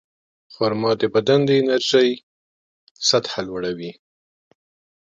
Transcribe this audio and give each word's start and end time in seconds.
خرما 0.53 0.91
د 1.01 1.03
بدن 1.15 1.39
د 1.45 1.49
انرژۍ 1.59 2.09
سطحه 3.09 3.41
لوړوي. 3.47 3.91